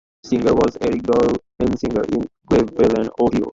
Singer 0.25 0.55
was 0.55 0.77
born 0.79 0.89
Eric 0.93 1.03
Doyle 1.03 1.37
Mensinger 1.59 2.03
in 2.15 2.25
Cleveland, 2.49 3.11
Ohio. 3.21 3.49